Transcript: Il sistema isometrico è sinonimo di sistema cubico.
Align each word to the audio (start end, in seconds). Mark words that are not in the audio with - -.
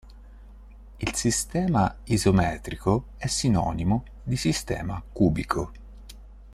Il 0.97 1.13
sistema 1.13 1.95
isometrico 2.05 3.09
è 3.17 3.27
sinonimo 3.27 4.03
di 4.23 4.35
sistema 4.35 4.99
cubico. 4.99 5.71